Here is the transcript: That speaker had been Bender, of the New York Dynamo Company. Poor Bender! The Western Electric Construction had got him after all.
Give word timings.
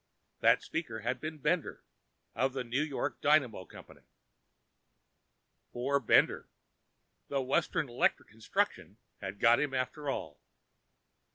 That 0.39 0.63
speaker 0.63 1.01
had 1.01 1.21
been 1.21 1.37
Bender, 1.37 1.83
of 2.33 2.53
the 2.53 2.63
New 2.63 2.81
York 2.81 3.21
Dynamo 3.21 3.65
Company. 3.65 4.01
Poor 5.73 5.99
Bender! 5.99 6.49
The 7.27 7.39
Western 7.43 7.87
Electric 7.87 8.27
Construction 8.27 8.97
had 9.19 9.39
got 9.39 9.59
him 9.59 9.75
after 9.75 10.09
all. 10.09 10.41